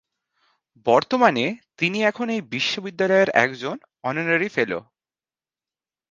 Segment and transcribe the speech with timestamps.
[0.87, 1.45] বর্তমানে
[1.77, 3.75] তিনি এখন এই বিশ্ববিদ্যালয়ের একজন
[4.03, 4.79] অনারারি ফেলো।